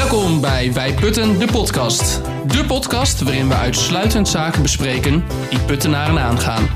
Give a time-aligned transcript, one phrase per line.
[0.00, 2.20] Welkom bij Wij Putten, de podcast.
[2.46, 6.68] De podcast waarin we uitsluitend zaken bespreken die puttenaren aangaan.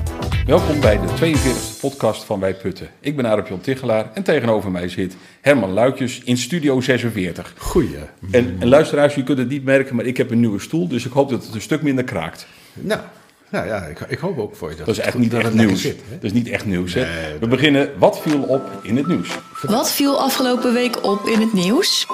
[0.47, 2.89] Welkom bij de 42e podcast van Wij Putten.
[3.01, 7.55] Ik ben Arep Jon Tichelaar en tegenover mij zit Herman Luikjes in Studio 46.
[7.59, 7.97] Goeie.
[8.31, 11.05] En, en luisteraars, u kunt het niet merken, maar ik heb een nieuwe stoel, dus
[11.07, 12.47] ik hoop dat het een stuk minder kraakt.
[12.73, 13.01] Nou,
[13.49, 15.41] nou ja, ik, ik hoop ook voor je dat, Dat is het echt niet dat
[15.41, 15.81] echt nieuws.
[15.81, 16.15] zit, hè?
[16.15, 16.95] dat is niet echt nieuws.
[16.95, 17.01] Hè?
[17.01, 19.29] Nee, We beginnen, wat viel op in het nieuws?
[19.63, 22.07] Wat viel afgelopen week op in het nieuws?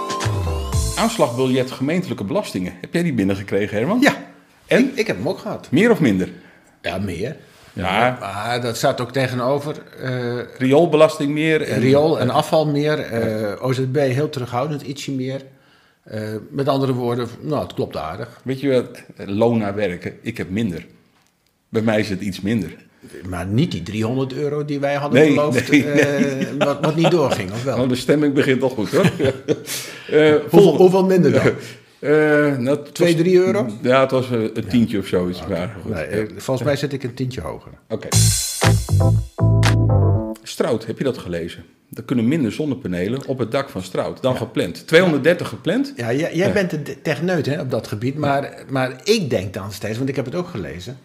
[0.97, 2.73] Aanslagbiljet gemeentelijke belastingen.
[2.81, 4.01] Heb jij die binnengekregen, Herman?
[4.01, 4.15] Ja,
[4.67, 4.79] En?
[4.89, 5.69] ik, ik heb hem ook gehad.
[5.71, 6.29] Meer of minder?
[6.83, 7.37] Ja, meer.
[7.73, 11.63] Ja, Maar dat staat ook tegenover eh rioolbelasting meer.
[11.63, 12.99] En, riool en afval meer.
[13.01, 15.43] eh, OZB heel terughoudend, ietsje meer.
[16.05, 18.41] Eh, met andere woorden, nou, het klopt aardig.
[18.45, 19.03] Weet je wat?
[19.29, 20.13] Loon naar werken.
[20.23, 20.87] Ik heb minder.
[21.71, 22.77] Bij mij is het iets minder.
[23.29, 27.11] Maar niet die 300 euro die wij hadden Nee, beloofd, nee, eh, Wat, wat niet
[27.11, 27.77] doorging, of wel?
[27.77, 29.11] Nou, de stemming begint al goed hoor.
[30.11, 31.43] Eh, Hoeveel, minder dan?
[31.99, 33.67] Eh, nou, het was- Twee, drie euro?
[33.83, 35.47] Ja, het was een tientje of zoiets.
[35.49, 35.95] Maar goed.
[35.95, 37.73] Nee, volgens mij zit ik een tientje hoger.
[37.89, 38.09] Oké.
[40.43, 41.65] Strout, heb je dat gelezen?
[41.93, 44.87] Er kunnen minder zonnepanelen op het dak van Strout dan gepland.
[44.87, 45.93] 230 gepland?
[45.97, 49.73] Ja, jij, jij bent de techneut hè, op dat gebied, maar, maar ik denk dan
[49.73, 50.99] steeds, want ik heb het ook gelezen.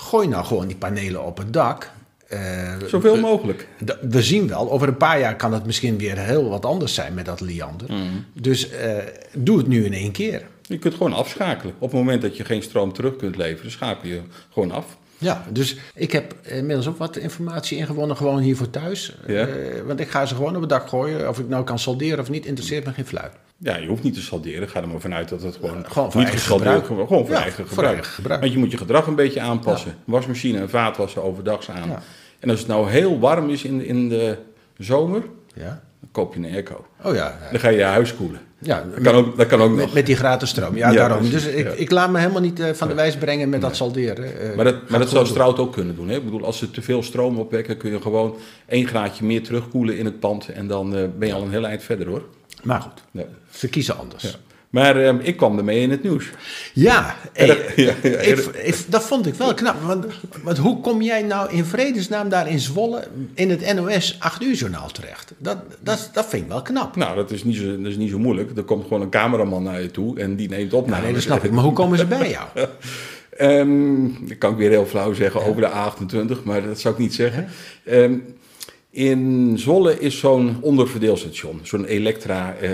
[0.00, 1.90] Gooi nou gewoon die panelen op het dak.
[2.28, 3.68] Eh, Zoveel mogelijk.
[4.00, 7.14] we zien wel, over een paar jaar kan het misschien weer heel wat anders zijn
[7.14, 7.88] met dat liander.
[8.32, 8.96] Dus eh,
[9.34, 10.42] doe het nu in één keer.
[10.62, 11.74] Je kunt gewoon afschakelen.
[11.78, 14.20] Op het moment dat je geen stroom terug kunt leveren, schakel je
[14.52, 14.96] gewoon af.
[15.18, 19.16] Ja, dus ik heb inmiddels ook wat informatie ingewonnen, gewoon hier voor thuis.
[19.26, 19.46] Ja.
[19.46, 21.28] Eh, want ik ga ze gewoon op het dak gooien.
[21.28, 23.32] Of ik nou kan solderen of niet, interesseert me geen fluit.
[23.62, 24.68] Ja, je hoeft niet te salderen.
[24.68, 27.08] Ga er maar vanuit dat het gewoon, Gewoon niet gesaldeerd gebruik.
[27.08, 27.94] Gewoon, voor Ja, eigen voor gebruik.
[27.94, 28.40] eigen gebruik.
[28.40, 29.94] Want je moet je gedrag een beetje aanpassen.
[30.04, 31.88] Wasmachine en vaatwassen overdags aan.
[31.88, 32.02] Ja.
[32.38, 34.36] En als het nou heel warm is in, in de
[34.78, 35.22] zomer,
[35.54, 35.82] Ja?
[36.00, 36.84] dan koop je een airco.
[37.04, 37.38] Oh ja.
[37.50, 38.40] Dan ga je je huis koelen.
[38.58, 39.94] ja Dat kan ook, dat kan ook Met, nog.
[39.94, 41.30] met die gratis stroom, ja, daarom.
[41.30, 44.40] dus ik, ik laat me helemaal niet eh, van de wijs brengen met dat salderen.
[44.50, 44.56] eh.
[44.56, 46.08] Maar dat, maar dat zou Strout ook kunnen doen.
[46.08, 46.16] Hè?
[46.16, 48.36] Ik bedoel, als ze te veel stroom opwekken, kun je gewoon
[48.66, 50.48] één graadje meer terugkoelen in het pand.
[50.48, 52.22] En dan eh, ben je al een heel eind verder hoor.
[52.62, 53.24] Maar goed, Ja.
[53.50, 54.38] ze kiezen anders.
[54.70, 56.24] Maar eh, ik kwam ermee in het nieuws.
[56.74, 58.18] Ja, hey, Ja, ja, ja.
[58.18, 59.82] ik, ik- dat vond ik wel knap.
[59.82, 60.06] Want,
[60.42, 64.54] want hoe kom jij nou in vredesnaam daar in Zwolle in het NOS 8 uur
[64.54, 65.32] journaal terecht?
[65.38, 66.96] Dat, dat, dat vind ik wel knap.
[66.96, 68.56] Nou, dat is, niet zo, dat is niet zo moeilijk.
[68.56, 70.86] Er komt gewoon een cameraman naar je toe en die neemt op.
[70.88, 71.50] Nou, nee, dat snap ik.
[71.50, 72.48] Maar hoe komen ze bij jou?
[73.36, 77.00] Ehm, dat kan ik weer heel flauw zeggen over de A28, maar dat zou ik
[77.00, 77.48] niet zeggen.
[77.84, 78.14] Ehm,
[78.90, 82.70] in Zwolle is zo'n onderverdeelstation, zo'n Elektra eh,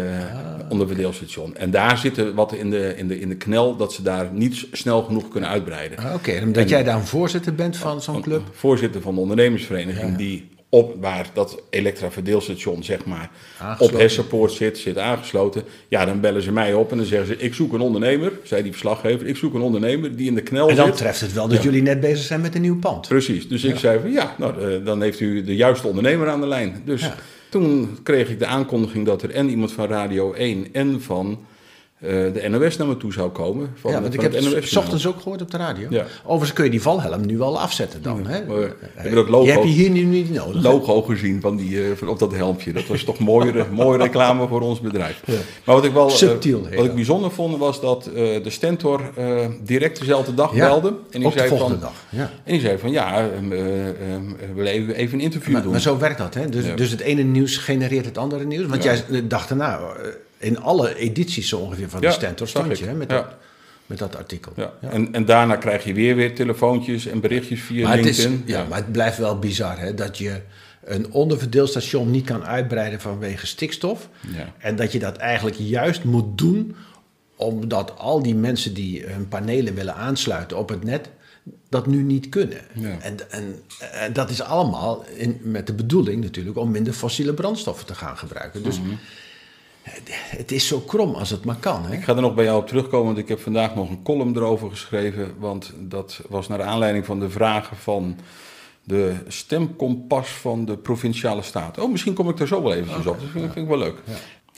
[0.68, 1.56] onderverdeelstation.
[1.56, 4.66] En daar zitten wat in de, in, de, in de knel dat ze daar niet
[4.72, 5.98] snel genoeg kunnen uitbreiden.
[5.98, 8.42] Ah, Oké, omdat jij daar een voorzitter bent van zo'n club.
[8.52, 13.30] Voorzitter van de ondernemersvereniging die op waar dat Elektra verdeelstation zeg maar
[13.78, 15.62] op Hessenpoort zit, zit aangesloten.
[15.88, 18.62] Ja, dan bellen ze mij op en dan zeggen ze ik zoek een ondernemer, zei
[18.62, 20.96] die verslaggever, ik zoek een ondernemer die in de knel En dan zit.
[20.96, 21.62] treft het wel dat Ja.
[21.64, 23.08] jullie net bezig zijn met een nieuw pand.
[23.08, 26.40] Precies, dus ik zei van ja, nou, eh, dan heeft u de juiste ondernemer aan
[26.40, 26.82] de lijn.
[26.84, 27.14] Dus Ja.
[27.48, 31.38] toen kreeg ik de aankondiging dat er en iemand van Radio 1 en van
[32.00, 33.70] de NOS naar me toe zou komen.
[33.74, 35.86] Van, Ja, want ik heb het NOS ochtends ook gehoord op de radio.
[35.90, 36.04] Ja.
[36.24, 38.26] Overigens kun je die valhelm nu wel afzetten dan.
[38.26, 38.34] Hè?
[38.94, 40.62] hebben dat logo- Je hebt je hier nu niet nodig.
[40.62, 40.68] hè?
[40.68, 42.72] logo gezien van die, eh, van op dat helmpje.
[42.72, 45.22] Dat was toch mooie, mooie reclame voor ons bedrijf.
[45.64, 49.00] Maar wat ik wel eh, Subtiel wat ik bijzonder vond was dat eh, de Stentor
[49.16, 50.92] eh, direct dezelfde dag belde.
[51.10, 52.30] En de zei volgende van, dag, ja.
[52.44, 55.62] En die zei van ja, ehm, eh, ehm, we willen even, even een interview Maar,
[55.62, 55.70] doen.
[55.70, 56.48] maar zo werkt dat, hè?
[56.48, 58.66] Dus, dus het ene nieuws genereert het andere nieuws.
[58.66, 60.08] Want jij dacht eh,
[60.38, 62.90] in alle edities zo ongeveer van de Stentor zag stond je ik.
[62.90, 63.26] hè, met, dat,
[63.86, 64.52] met dat artikel.
[64.56, 64.72] Ja.
[64.80, 64.90] Ja.
[64.90, 68.42] En, en daarna krijg je weer weer telefoontjes en berichtjes via Maar, het is, LinkedIn.
[68.54, 70.40] ja, maar het blijft wel bizar hè, dat je
[70.84, 74.08] een onderverdeelstation niet kan uitbreiden vanwege stikstof.
[74.34, 74.52] Ja.
[74.58, 76.76] En dat je dat eigenlijk juist moet doen
[77.36, 81.08] omdat al die mensen die hun panelen willen aansluiten op het net,
[81.68, 82.58] dat nu niet kunnen.
[83.00, 87.86] En, en, en dat is allemaal in, met de bedoeling natuurlijk om minder fossiele brandstoffen
[87.86, 88.62] te gaan gebruiken.
[88.62, 88.88] Dus Mhm.
[90.36, 91.84] Het is zo krom als het maar kan.
[91.86, 91.92] Hè?
[91.94, 94.36] Ik ga er nog bij jou op terugkomen, want ik heb vandaag nog een column
[94.36, 95.34] erover geschreven.
[95.38, 98.16] Want dat was naar aanleiding van de vragen van
[98.84, 101.82] de stemkompas van de provinciale staten.
[101.82, 103.20] Oh, misschien kom ik daar zo wel eventjes op.
[103.20, 103.96] Dat vind, ik- vind ik wel leuk.
[104.04, 104.12] Ja,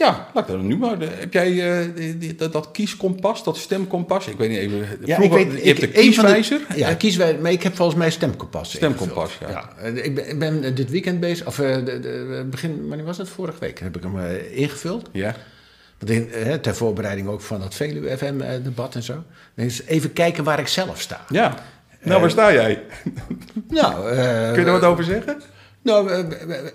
[0.07, 0.99] laat ik daar nu maar.
[0.99, 4.27] De- heb jij eh, die- die- dat, dat kieskompas, dat stemkompas?
[4.27, 4.87] Ik weet niet even.
[5.05, 6.61] vroeger- je hebt de een van kieswijzer.
[6.77, 8.71] ja, kieswijzer, maar ik heb volgens mij stemkompas.
[8.73, 9.69] Stemkompas, ja.
[9.79, 13.19] Eh, Ik ben, ik ben dit weekend bezig, of eh, de, de, begin, wanneer was
[13.19, 13.29] het?
[13.29, 15.09] Vorige week heb ik hem eh, ingevuld.
[15.13, 15.35] Ja.
[15.99, 19.23] Want in, eh, ter voorbereiding ook van dat Veluwe FM-debat en zo.
[19.57, 21.25] Eens even kijken waar ik zelf sta.
[21.29, 21.55] ja.
[22.03, 22.83] Nou, waar sta jij?
[23.69, 25.41] Nou, eh, Kun je er wat over zeggen?
[25.89, 26.25] Nou,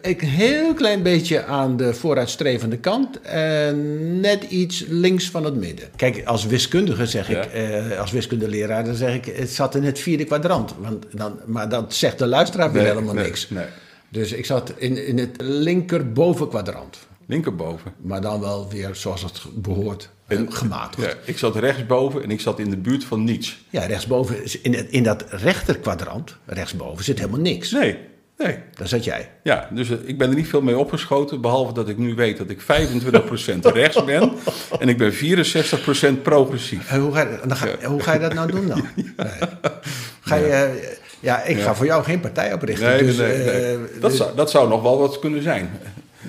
[0.02, 5.56] ik een heel klein beetje aan de vooruitstrevende kant en net iets links van het
[5.56, 5.90] midden.
[5.96, 7.42] Kijk, als wiskundige zeg Ja.
[7.44, 10.74] ik, eh, als wiskundeleraar, dan zeg ik, het zat in het vierde kwadrant.
[10.80, 13.50] Want dan, maar dat zegt de luisteraar weer Nee, helemaal nee, niks.
[13.50, 13.66] nee.
[14.10, 16.98] Dus ik zat in, in het linkerboven kwadrant.
[17.26, 17.94] Linkerboven.
[18.02, 21.08] Maar dan wel weer zoals het behoort, eh, gematigd.
[21.08, 23.66] Ja, ik zat rechtsboven en ik zat in de buurt van niets.
[23.70, 27.72] Ja, rechtsboven, in, in dat rechter kwadrant, rechtsboven, zit helemaal niks.
[27.72, 27.98] Nee,
[28.38, 28.58] nee.
[28.74, 29.30] Daar zat jij.
[29.44, 32.38] Ja, dus eh, ik ben er niet veel mee opgeschoten, behalve dat ik nu weet
[32.38, 32.66] dat ik 25%
[33.74, 34.32] rechts ben
[34.80, 36.90] en ik ben 64% progressief.
[36.92, 38.86] En hoe, ga je, dan ga, hoe ga je dat nou doen dan?
[39.18, 39.50] Nee.
[40.22, 40.70] Ga je, eh,
[41.20, 42.88] ja, ik ga voor jou geen partij oprichten.
[42.88, 43.48] Nee, dus, nee, nee.
[43.48, 45.70] eh, Dat, dus- zou, dat zou nog wel wat kunnen zijn.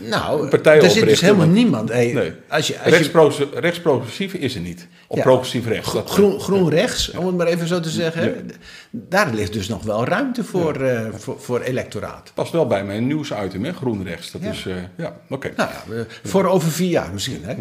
[0.08, 1.88] Nou, partij er zit dus helemaal niemand.
[1.88, 2.32] Hey, Nee.
[2.48, 4.88] als je, als Rechtsprogressief is er niet.
[5.08, 5.22] Of Ja.
[5.22, 5.94] progressief rechts.
[6.06, 8.50] groen, groen rechts, om het maar even zo te zeggen.
[8.90, 12.30] Daar ligt dus nog wel ruimte voor, eh, voor, voor electoraat.
[12.34, 13.72] past wel bij mijn nieuwsitem, hè?
[13.72, 14.30] groen rechts.
[14.30, 15.52] Dat is, eh, ja, oké.
[15.56, 17.40] Nou ja, voor over vier jaar misschien.
[17.44, 17.54] Hè?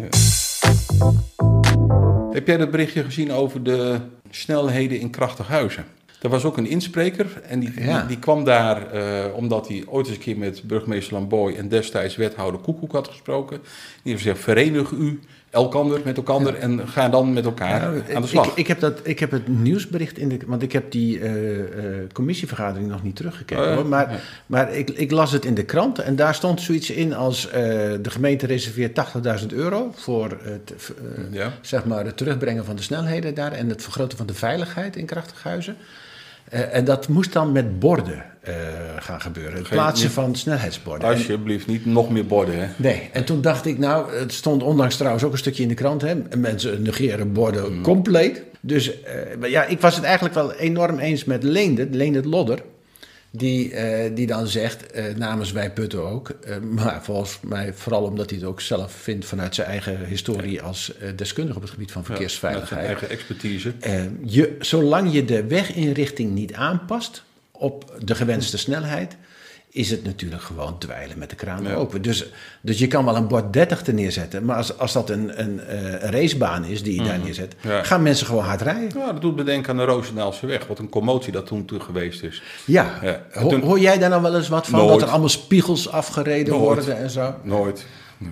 [2.32, 3.96] Heb jij dat berichtje gezien over de
[4.30, 5.84] snelheden in Krachtighuizen?
[6.24, 7.98] Er was ook een inspreker en die, Ja.
[7.98, 11.68] die, die kwam daar eh, omdat hij ooit eens een keer met burgemeester Lamboy en
[11.68, 13.58] destijds wethouder Koekoek had gesproken.
[14.02, 18.22] Die heeft gezegd, verenig u elkander met elkaar en ga dan met elkaar Ja, aan
[18.22, 18.46] de slag.
[18.46, 20.38] Ik, ik, heb dat, ik heb het nieuwsbericht in de.
[20.46, 23.64] Want ik heb die eh, eh, commissievergadering nog niet teruggekeken.
[23.68, 23.86] Oh hoor.
[23.86, 27.48] Maar, maar ik, ik las het in de krant en daar stond zoiets in als.
[27.50, 29.00] de gemeente reserveert
[29.40, 30.74] 80.000 euro voor het,
[31.30, 31.52] Ja.
[31.60, 35.06] zeg maar het terugbrengen van de snelheden daar en het vergroten van de veiligheid in
[35.06, 35.76] Krachtighuizen.
[36.48, 38.54] Eh, en dat moest dan met borden eh,
[38.98, 39.54] gaan gebeuren.
[39.58, 41.08] Het plaatsen niet- van snelheidsborden.
[41.08, 42.58] En- Alsjeblieft, niet nog meer borden.
[42.58, 42.66] Hè?
[42.76, 45.74] Nee, en toen dacht ik, nou, het stond onlangs trouwens ook een stukje in de
[45.74, 46.14] krant, hè.
[46.36, 48.42] Mensen negeren borden compleet.
[48.60, 52.58] Dus eh, ja, ik was het eigenlijk wel enorm eens met Leendert, Leendert Lodder.
[53.36, 58.02] Die, eh, die dan zegt, eh, namens Wij Putten ook, eh, maar volgens mij vooral
[58.02, 61.92] omdat hij het ook zelf vindt vanuit zijn eigen historie als deskundige op het gebied
[61.92, 62.86] van verkeersveiligheid.
[62.86, 63.72] eigen expertise.
[64.24, 69.16] Je, zolang je de weginrichting niet aanpast op de gewenste snelheid,
[69.74, 71.74] is het natuurlijk gewoon dweilen met de kraan Ja.
[71.74, 72.02] open.
[72.02, 72.24] Dus,
[72.60, 75.60] dus je kan wel een bord 30 er neerzetten, maar als, als dat een, een,
[75.60, 77.68] eh, een racebaan is die je daar neerzet, Mhm.
[77.68, 77.82] Ja.
[77.82, 78.98] gaan mensen gewoon hard rijden.
[78.98, 80.66] Ja, dat doet me denken aan de Roosendaalse weg.
[80.66, 82.42] Wat een commotie dat toen, toen geweest is.
[82.64, 83.22] Ja, Ja.
[83.32, 84.78] Ho- Toen- hoor jij daar nou wel eens wat van?
[84.78, 84.92] Nooit.
[84.92, 86.64] Dat er allemaal spiegels afgereden Nooit.
[86.64, 87.34] worden en zo?
[87.42, 87.86] Nooit.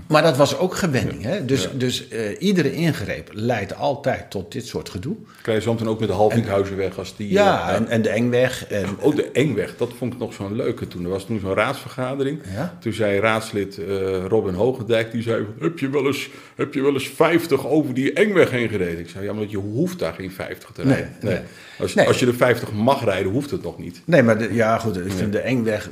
[0.07, 1.23] Maar dat was ook gewenning.
[1.23, 1.45] Hè?
[1.45, 5.17] Dus, dus eh, iedere ingreep leidt altijd tot dit soort gedoe.
[5.43, 7.31] Krijg je soms dan ook met de Halvinkhuizenweg als die...
[7.33, 8.67] Ja, eh, en, en de Engweg.
[8.67, 11.05] En, Ook de Engweg, dat vond ik nog zo'n leuke toen.
[11.05, 12.39] Er was toen zo'n raadsvergadering.
[12.81, 15.47] Toen zei raadslid eh, Robin Hogendijk, die zei...
[15.61, 18.99] Heb je, wel eens, heb je wel eens 50 over die Engweg heen gereden?
[18.99, 21.13] Ik zei, ja, maar je hoeft daar geen 50 te Nee, rijden.
[21.21, 21.39] nee.
[21.79, 24.01] Als, als je de 50 mag rijden, hoeft het nog niet.
[24.05, 25.91] Nee, maar de- ja, goed, ik vind de Engweg.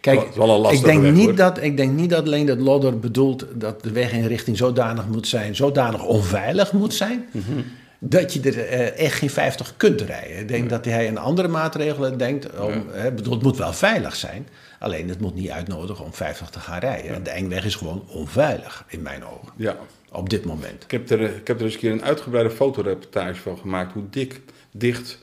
[0.00, 1.34] Kijk, ik, denk weg, niet hoor.
[1.34, 5.56] dat, ik denk niet dat alleen dat Lodder bedoelt dat de weginrichting zodanig moet zijn,
[5.56, 7.60] zodanig onveilig moet zijn, Mhm.
[7.98, 10.38] dat je er eh, echt geen 50 kunt rijden.
[10.38, 12.60] Ik denk dat hij aan andere maatregelen denkt.
[12.60, 14.48] Om, hè, bedoel, het moet wel veilig zijn,
[14.78, 17.14] alleen het moet niet uitnodigen om 50 te gaan rijden.
[17.14, 19.76] En de Engweg is gewoon onveilig, in mijn ogen, Ja.
[20.12, 20.82] op dit moment.
[20.84, 23.92] Ik heb, er, ik heb er eens een keer een uitgebreide fotoreportage van gemaakt...
[23.92, 24.40] hoe dik,
[24.70, 25.18] dicht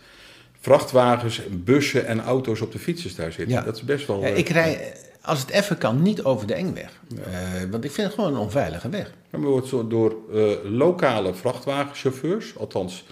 [0.60, 3.56] vrachtwagens, bussen en auto's op de fietsers daar zitten.
[3.56, 3.62] Ja.
[3.62, 4.22] Dat is best wel...
[4.22, 4.86] Ja, ik rij, eh,
[5.22, 6.90] als het even kan, niet over de Engweg.
[7.16, 7.24] Eh,
[7.72, 9.12] want ik vind het gewoon een onveilige weg.
[9.30, 13.06] Maar wordt door eh, lokale vrachtwagenchauffeurs, althans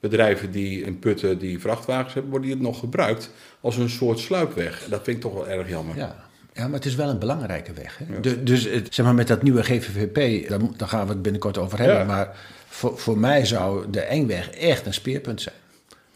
[0.00, 4.18] bedrijven die in Putten die vrachtwagens hebben, worden die het nog gebruikt als een soort
[4.18, 4.86] sluipweg.
[4.88, 5.96] Dat vind ik toch wel erg jammer.
[5.96, 6.16] Ja.
[6.54, 7.98] ja, maar het is wel een belangrijke weg.
[8.04, 8.20] Hè?
[8.20, 11.58] Du- dus het- zeg maar met dat nieuwe GVVP, daar, daar gaan we het binnenkort
[11.58, 11.96] over hebben.
[11.96, 12.04] Ja.
[12.04, 12.36] Maar
[12.68, 15.54] voor, voor mij zou de Engweg echt een speerpunt zijn.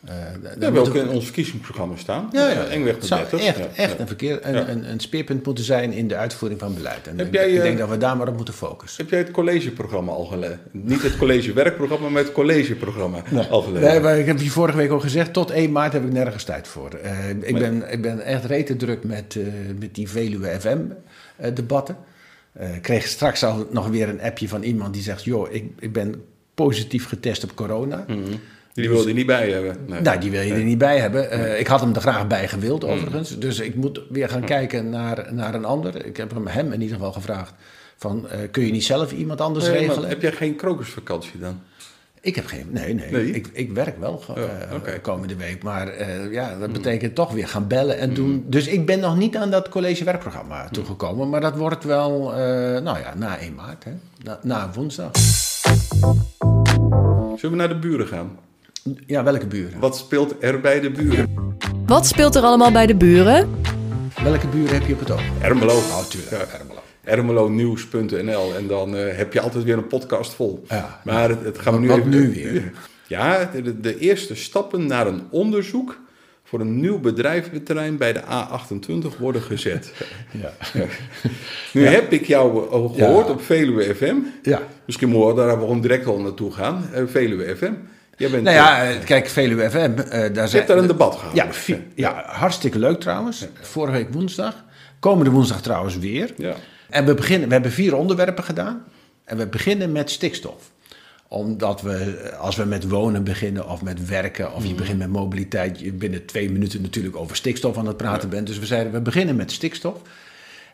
[0.04, 2.28] Eh, moeten hebben we ook we- in ons verkiezingsprogramma staan.
[2.32, 2.64] Ja, ja.
[2.64, 3.40] Engweg 30.
[3.40, 3.99] echt, Ja, echt ja.
[3.99, 4.68] een, verkeer, een, Ja.
[4.68, 7.06] een, een speerpunt moeten zijn in de uitvoering van beleid.
[7.08, 9.02] En Heb ik, jij, ik eh, denk dat we daar maar op moeten focussen.
[9.02, 10.61] Heb jij het collegeprogramma al gelezen?
[10.70, 13.88] Niet het collegewerkprogramma, maar het collegeprogramma al gelezen?
[13.88, 16.44] Nee, maar ik heb je vorige week al gezegd, tot 1 maart heb ik nergens
[16.44, 16.90] tijd voor.
[16.90, 19.38] Eh, ik, ben, ik ben echt rete druk met,
[19.78, 20.56] met die Veluwe
[21.38, 21.96] FM-debatten.
[22.75, 25.25] Ik kreeg straks al nog weer een appje van iemand die zegt...
[25.25, 26.23] joh, ik, ik ben
[26.54, 28.04] positief getest op corona.
[28.08, 28.18] Mhm.
[28.75, 29.76] Die wilde je niet bij hebben.
[29.87, 30.00] Nee.
[30.00, 31.31] Nou, die wil je er niet bij hebben.
[31.31, 33.38] Eh, ik had hem er graag bij gewild, overigens.
[33.38, 36.07] Dus ik moet weer gaan kijken naar, naar een ander.
[36.07, 37.52] Ik heb hem, hem in ieder geval gevraagd...
[37.97, 40.09] Van, eh, kun je niet zelf iemand anders Nee, regelen?
[40.09, 41.61] heb jij geen krokusvakantie dan?
[42.21, 42.66] Ik heb geen.
[42.71, 43.11] Nee, nee.
[43.11, 43.31] Nee?
[43.31, 44.23] Ik, ik werk wel
[44.75, 44.99] oké.
[45.02, 45.62] komende week.
[45.62, 48.45] Maar ja, dat betekent toch weer gaan bellen en doen.
[48.47, 51.28] Dus ik ben nog niet aan dat collegewerkprogramma toegekomen.
[51.28, 52.31] Maar dat wordt wel,
[52.83, 53.85] nou ja, na 1 maart.
[53.85, 53.93] Hè?
[54.23, 55.11] Na, na woensdag.
[57.37, 58.38] Zullen we naar de buren gaan?
[59.07, 59.79] Ja, welke buren?
[59.81, 61.35] Wat speelt er bij de buren?
[61.87, 63.50] Wat speelt er allemaal bij de buren?
[64.23, 65.21] Welke buren heb je op het oog?
[65.41, 65.73] Ermelo.
[65.76, 66.59] Oh, tuurlijk, Ja.
[66.59, 66.81] Ermelo.
[67.05, 70.64] ermelonieuws.nl en dan eh, heb je altijd weer een podcast vol.
[70.69, 71.00] Ja.
[71.05, 72.11] maar het, het gaan we nu Wat even...
[72.11, 72.73] nu weer?
[73.07, 75.99] Ja, de, de eerste stappen naar een onderzoek
[76.45, 79.93] voor een nieuw bedrijventerrein bij de A28 worden gezet.
[80.43, 80.53] Ja.
[81.73, 83.33] Nu heb ik jou al gehoord Ja.
[83.33, 84.14] op Veluwe FM.
[84.43, 84.62] ja.
[84.87, 86.85] Misschien moeten we daar gewoon direct al naartoe gaan.
[86.93, 87.73] Eh, Veluwe FM.
[88.16, 90.50] Jij bent, Nou ja, eh, kijk, Veluwe FM, eh, daar je zijn...
[90.50, 91.35] hebt daar een debat gehad.
[91.66, 93.47] Ja, ja, hartstikke leuk trouwens.
[93.61, 94.64] Vorige week woensdag.
[94.99, 96.33] Komende woensdag trouwens weer.
[96.37, 96.54] Ja.
[96.90, 98.85] En we, beginnen, we hebben vier onderwerpen gedaan.
[99.25, 100.73] En we beginnen met stikstof.
[101.28, 104.54] Omdat we, eh, als we met wonen beginnen of met werken...
[104.54, 105.80] of je begint met mobiliteit...
[105.80, 108.47] je binnen twee minuten natuurlijk over stikstof aan het praten bent.
[108.47, 110.00] Dus we zeiden, we beginnen met stikstof.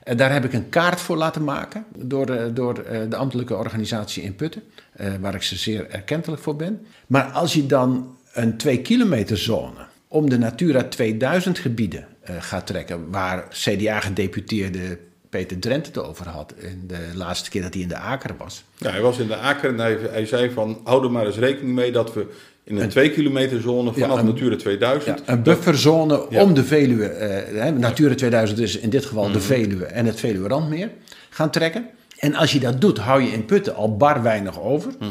[0.03, 1.85] En daar heb ik een kaart voor laten maken...
[1.97, 4.63] door, de, door eh, de ambtelijke organisatie in Putten...
[4.93, 6.87] eh, waar ik ze zeer erkentelijk voor ben.
[7.07, 9.87] Maar als je dan een 2 kilometer zone...
[10.09, 13.11] om de Natura 2000 gebieden eh, gaat trekken...
[13.11, 14.99] waar CDA-gedeputeerde
[15.31, 16.55] Peter Drent het over had...
[16.59, 18.65] in de laatste keer dat hij in de Aker was...
[18.77, 20.81] Ja, hij was in de Aker en hij, hij zei van...
[20.85, 22.27] hou er maar eens rekening mee dat we
[22.65, 25.19] in een 2 kilometer zone vanaf een- Natura 2000...
[25.27, 26.43] Ja, een bufferzone Ja.
[26.43, 29.33] om de Veluwe, eh, Natura 2000 is in dit geval Mhm.
[29.33, 30.91] de Veluwe en het Veluwe Randmeer,
[31.31, 31.87] gaan trekken.
[32.19, 34.93] En als je dat doet, hou je in Putten al bar weinig over.
[34.99, 35.11] Mhm.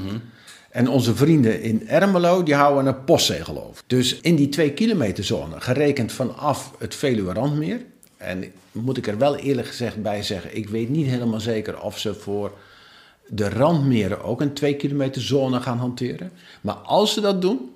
[0.71, 3.83] En onze vrienden in Ermelo, die houden een postzegel over.
[3.88, 7.79] Dus in die twee kilometer zone, gerekend vanaf het Veluwe Randmeer...
[8.19, 10.55] en moet ik er wel eerlijk gezegd bij zeggen...
[10.57, 12.51] ik weet niet helemaal zeker of ze voor
[13.27, 16.31] de randmeren ook een 2 kilometer zone gaan hanteren.
[16.61, 17.71] Maar als ze dat doen,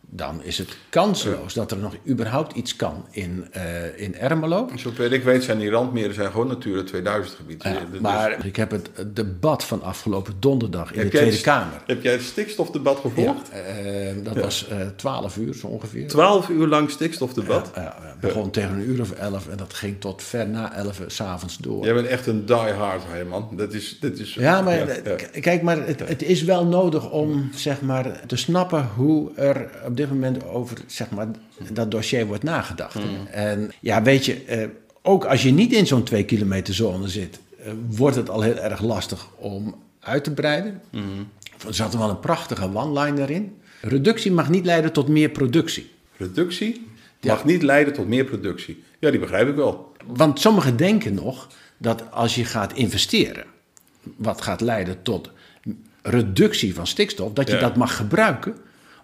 [0.00, 4.68] dan is het kansloos dat er nog überhaupt iets kan in, eh, in Ermelo.
[4.74, 7.62] Zover ik weet zijn die randmeren zijn gewoon Natura 2000 gebied.
[7.62, 11.82] Ja, Dus- maar ik heb het debat van afgelopen donderdag in Heb de Tweede Kamer.
[11.86, 13.48] Heb jij het stikstofdebat Ja, gevolgd?
[13.50, 13.64] eh,
[14.22, 16.08] dat was eh 12 uur zo ongeveer.
[16.08, 17.70] 12 uur lang stikstofdebat.
[17.74, 21.56] Ja, begon tegen een uur of 11 en dat ging tot ver na 11 s'avonds
[21.58, 21.84] door.
[21.84, 23.48] Jij bent echt een diehard, Herman.
[23.56, 25.14] Dat is, dat is, Ja, maar ja, ja.
[25.14, 29.70] k- kijk, maar het, het is wel nodig om zeg maar, te snappen hoe er
[29.86, 31.26] op dit moment over zeg maar,
[31.72, 32.96] dat dossier wordt nagedacht.
[33.30, 34.66] En ja, weet je, eh,
[35.02, 38.56] ook als je niet in zo'n twee kilometer zone zit, eh, wordt het al heel
[38.56, 40.80] erg lastig om uit te breiden.
[41.66, 43.56] Er zat er wel een prachtige one-liner in.
[43.80, 45.90] Reductie mag niet leiden tot meer productie.
[46.16, 46.86] Reductie
[47.24, 48.82] mag niet leiden tot meer productie.
[48.98, 49.92] Ja, die begrijp ik wel.
[50.06, 53.44] Want sommigen denken nog dat als je gaat investeren,
[54.16, 55.30] wat gaat leiden tot
[56.02, 57.60] reductie van stikstof, dat je Ja.
[57.60, 58.54] dat mag gebruiken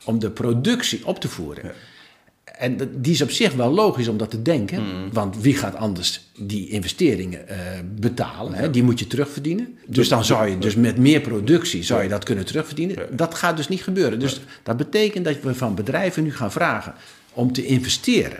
[0.04, 1.72] om de productie op te voeren.
[2.44, 5.12] En die is op zich wel logisch om dat te denken, Mm.
[5.12, 7.56] want wie gaat anders die investeringen eh,
[8.00, 8.54] betalen?
[8.54, 8.70] Hè?
[8.70, 9.78] Die moet je terugverdienen.
[9.86, 12.96] Dus dan zou je dus met meer productie zou je dat kunnen terugverdienen.
[13.16, 14.18] Dat gaat dus niet gebeuren.
[14.18, 16.94] Dus dat betekent dat we van bedrijven nu gaan vragen
[17.32, 18.38] om te investeren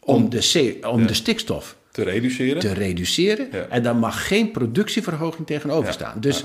[0.00, 0.38] om de,
[0.80, 2.60] C- om de stikstof Te reduceren.
[2.60, 3.48] te reduceren.
[3.52, 3.66] Ja.
[3.68, 6.20] En daar mag geen productieverhoging tegenover staan.
[6.20, 6.44] Dus,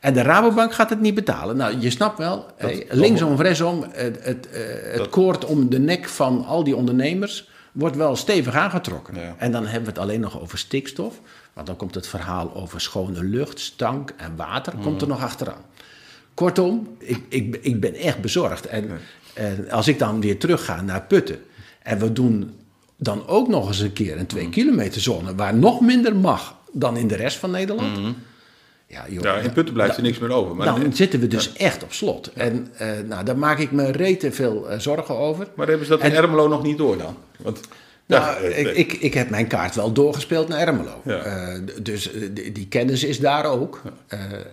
[0.00, 1.56] En de Rabobank gaat het niet betalen.
[1.56, 5.70] Nou, je snapt wel, hé, linksom of rechtsom, het, het, eh, het Dat- koord om
[5.70, 9.14] de nek van al die ondernemers wordt wel stevig aangetrokken.
[9.14, 9.34] Ja.
[9.38, 11.20] En dan hebben we het alleen nog over stikstof.
[11.52, 15.02] Want dan komt het verhaal over schone lucht, stank en water, komt Mhm.
[15.02, 15.62] er nog achteraan.
[16.34, 18.66] Kortom, ik, ik, ik ben echt bezorgd.
[18.66, 18.90] En,
[19.38, 21.38] en als ik dan weer terugga naar Putten
[21.82, 22.54] en we doen
[22.96, 24.52] dan ook nog eens een keer een 2 Mhm.
[24.52, 27.98] kilometer zone waar nog minder mag dan in de rest van Nederland.
[28.86, 29.22] Ja, joh.
[29.22, 30.56] Ja, in Putten blijft er niks meer over.
[30.56, 32.32] Maar, dan zitten we dus echt op slot.
[32.32, 35.48] En eh, nou, daar maak ik me rete veel eh, zorgen over.
[35.56, 37.16] maar hebben ze dat in Ermelo nog niet door dan?
[37.38, 37.60] Want,
[38.08, 41.00] Nou, ja, eh, ik, ik, ik heb mijn kaart wel doorgespeeld naar Ermelo.
[41.04, 41.18] Ja.
[41.18, 43.82] Eh, dus eh, die, die kennis is daar ook.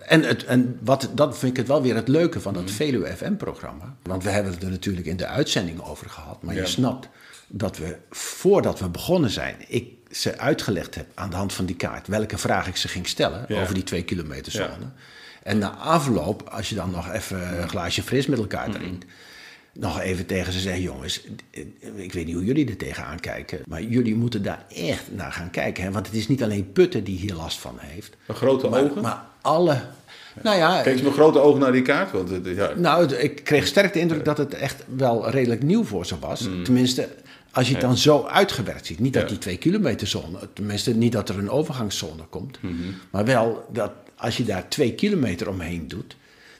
[0.06, 2.62] En het, en wat, dat vind ik het wel weer het leuke van Mhm.
[2.62, 3.94] dat Veluwe FM-programma.
[4.02, 6.42] Want we hebben het er natuurlijk in de uitzending over gehad.
[6.42, 6.60] Maar Ja.
[6.60, 7.08] je snapt
[7.48, 9.54] dat we, voordat we begonnen zijn...
[9.68, 12.06] ik ze uitgelegd heb aan de hand van die kaart...
[12.08, 14.86] welke vraag ik ze ging stellen over die twee kilometer zone.
[15.42, 18.78] En na afloop, als je dan nog even een glaasje fris met elkaar Mhm.
[18.78, 19.04] drinkt
[19.78, 21.24] nog even tegen ze zeggen: jongens,
[21.94, 25.50] ik weet niet hoe jullie er tegenaan kijken, maar jullie moeten daar echt naar gaan
[25.50, 25.82] kijken.
[25.84, 25.90] Hè?
[25.90, 29.02] Want het is niet alleen Putten die hier last van heeft, Een grote maar, ogen?
[29.02, 29.80] maar alle.
[30.42, 32.10] Nou ja, Kijk eens met grote ogen naar die kaart.
[32.12, 35.84] Want, het- ja, nou, ik kreeg sterk de indruk dat het echt wel redelijk nieuw
[35.84, 36.48] voor ze was.
[36.64, 37.08] Tenminste,
[37.50, 38.98] als je het dan zo uitgewerkt ziet.
[39.00, 39.28] Niet dat Mm.
[39.28, 42.58] Die twee kilometer zone, tenminste niet dat er een overgangszone komt.
[42.62, 42.74] Mhm.
[43.10, 46.16] Maar wel dat als je daar twee kilometer omheen doet,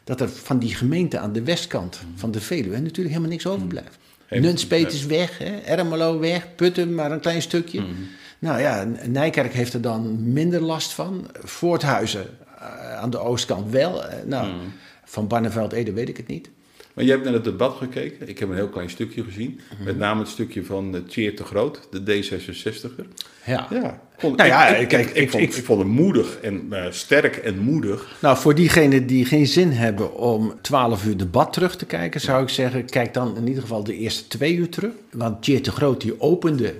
[0.06, 3.98] dat er van die gemeente aan de westkant van de Veluwe natuurlijk helemaal niks overblijft.
[4.26, 5.56] Hey, Nunspeet is weg, hè?
[5.56, 7.80] Ermelo weg, Putten maar een klein stukje.
[7.80, 7.90] Mhm.
[8.38, 11.26] Nou ja, Nijkerk heeft er dan minder last van.
[11.42, 12.26] Voorthuizen
[12.58, 14.04] eh, aan de oostkant wel.
[14.06, 14.56] Eh, nou, Mhm.
[15.04, 16.50] van Barneveld, Ede weet ik het niet.
[16.96, 18.28] Maar jij hebt naar het debat gekeken.
[18.28, 19.60] Ik heb een heel klein stukje gezien.
[19.74, 19.84] Mhm.
[19.84, 23.04] Met name het stukje van uh, Tjeer te Groot, de D66er.
[23.46, 23.66] Ja.
[23.70, 27.36] Ja, vond, Nou ja, ik, kijk, ik, vond, ik- vond het moedig en eh, sterk
[27.36, 28.16] en moedig.
[28.20, 32.42] Nou, voor diegenen die geen zin hebben om 12 uur debat terug te kijken, zou
[32.42, 34.92] ik zeggen, kijk dan in ieder geval de eerste twee uur terug.
[35.12, 36.74] Want Tjeerd de Groot die opende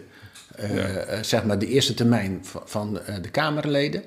[0.57, 4.03] eh, eh, zeg maar de eerste termijn van, van eh, de Kamerleden.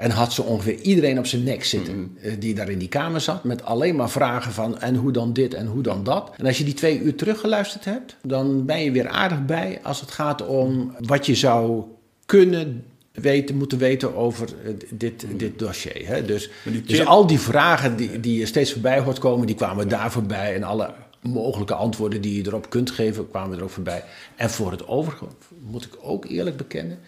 [0.00, 3.20] En had zo ongeveer iedereen op zijn nek zitten eh, die daar in die Kamer
[3.20, 3.44] zat.
[3.44, 6.30] Met alleen maar vragen van en hoe dan dit en hoe dan dat.
[6.36, 10.00] En als je die twee uur teruggeluisterd hebt, dan ben je weer aardig bij als
[10.00, 11.82] het gaat om wat je zou
[12.26, 16.06] kunnen weten, moeten weten over eh, dit, dit dossier.
[16.06, 16.24] Hè?
[16.24, 16.50] Dus,
[16.86, 20.54] dus al die vragen die, die je steeds voorbij hoort komen, die kwamen daar voorbij.
[20.54, 24.04] En alle mogelijke antwoorden die je erop kunt geven, kwamen er ook voorbij.
[24.36, 25.24] En voor het overige
[25.62, 26.98] moet ik ook eerlijk bekennen,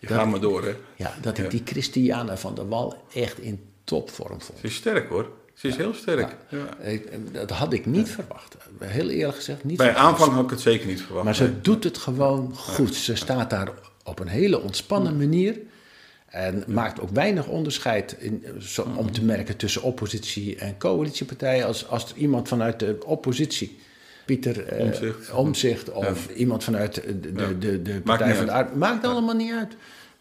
[0.00, 0.74] Je gaat maar door, hè.
[0.96, 4.58] ja, dat ik die Christiana van der Wal echt in topvorm vond.
[4.58, 5.30] Ze is sterk, hoor.
[5.54, 6.36] Ze is heel sterk.
[6.48, 6.78] Ja.
[6.78, 8.56] Ik- Dat had ik niet verwacht.
[8.78, 10.06] Heel eerlijk gezegd niet Bij verwacht.
[10.08, 11.24] aanvang had ik het zeker niet verwacht.
[11.24, 11.48] Maar nee.
[11.48, 12.94] ze doet het gewoon goed.
[12.94, 13.68] Ze staat daar
[14.04, 15.56] op een hele ontspannen manier.
[16.26, 21.66] En maakt ook weinig onderscheid in, zo, om te merken tussen oppositie en coalitiepartijen.
[21.66, 23.78] Als, als er iemand vanuit de oppositie,
[24.30, 25.36] Pieter eh.
[25.38, 28.52] Omtzigt of iemand vanuit de, de, de, Partij van de.
[28.52, 29.72] Arbeid, maakt allemaal niet uit.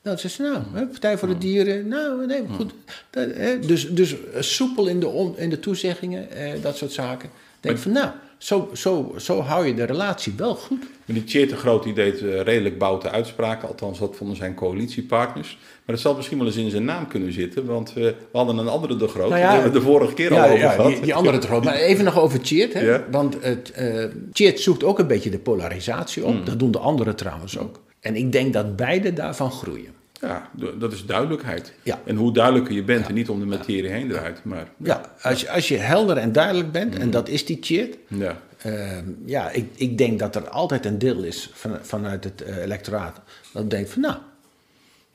[0.03, 2.73] Nou, ze zei, nou, hè, Partij voor de Dieren, nou, nee, goed.
[3.09, 7.29] Dat, hè, dus, dus soepel in de, on- in de toezeggingen, eh, dat soort zaken.
[7.59, 8.09] Denk van, nou,
[8.39, 10.85] zo, zo, zo hou je de relatie wel goed.
[11.05, 13.67] Die Tjeerd de Groot die deed eh, redelijk boute uitspraken.
[13.67, 15.57] Althans, dat vonden zijn coalitiepartners.
[15.85, 17.65] Maar dat zal misschien wel eens in zijn naam kunnen zitten.
[17.65, 19.29] Want eh, we hadden een andere de Groot.
[19.29, 20.87] Nou ja, die hebben we de vorige keer al over gehad.
[20.87, 21.63] Die, die andere te groot.
[21.63, 22.39] Maar even nog over?
[22.83, 23.05] Ja.
[23.11, 26.37] Want het, eh Tjeerd zoekt ook een beetje de polarisatie Hmm.
[26.37, 26.45] op.
[26.45, 27.79] Dat doen de anderen trouwens ook.
[27.99, 29.98] En ik denk dat beide daarvan groeien.
[30.21, 30.49] Ja,
[30.79, 31.73] dat is duidelijkheid.
[31.83, 32.01] Ja.
[32.05, 34.39] En hoe duidelijker je bent en niet om de materie heen draait.
[34.43, 37.95] Maar Ja, als je, als je helder en duidelijk bent, en dat is die Tjeerd.
[38.07, 38.41] ja.
[38.59, 42.57] Ehm, ja, ik, ik denk dat er altijd een deel is van, vanuit het eh,
[42.57, 43.19] electoraat.
[43.53, 44.15] Dat denkt van, nou,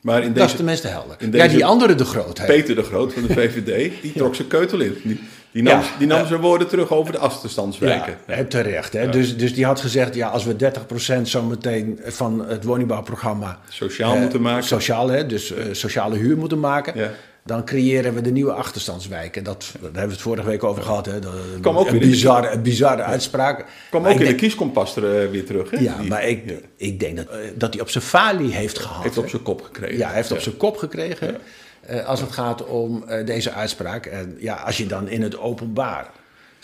[0.01, 1.15] Maar in dat is deze, tenminste helder.
[1.19, 2.49] in ja, deze- die andere de grootheid.
[2.49, 4.97] Peter de Groot van de VVD, die trok zijn keutel in.
[5.03, 5.19] Die,
[5.55, 5.85] die nam, Ja.
[5.97, 8.17] die nam zijn woorden terug over de achterstandswijken.
[8.27, 8.93] Ja, hè, terecht.
[8.93, 9.09] Hè?
[9.09, 13.59] Dus, dus die had gezegd, ja, als we 30% zometeen van het woningbouwprogramma...
[13.69, 14.63] Sociaal eh, moeten maken.
[14.63, 15.25] Sociaal, hè?
[15.25, 17.11] dus eh, sociale huur moeten maken...
[17.45, 19.43] Dan creëren we de nieuwe achterstandswijken.
[19.43, 21.05] Dat, daar hebben we het vorige week over gehad.
[21.05, 21.19] Hè?
[21.19, 23.65] Dat, Kwam ook een, weer bizarre, een bizarre uitspraak.
[23.89, 25.69] Kwam Maar ook in de kieskompas er eh, weer terug.
[25.71, 25.77] Hè?
[25.79, 26.53] Ja, Die- maar ik, ja.
[26.77, 29.03] ik denk dat, eh, dat hij op zijn falie heeft gehad.
[29.03, 29.97] heeft op zijn kop gekregen.
[29.97, 31.37] Ja, hij heeft op zijn kop gekregen.
[31.87, 34.05] Eh, als het gaat om eh, deze uitspraak.
[34.05, 36.11] En ja, als je dan in het openbaar